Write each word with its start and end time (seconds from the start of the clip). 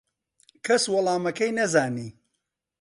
کەس 0.65 0.83
وەڵامەکەی 0.93 1.51
نەزانی. 1.59 2.09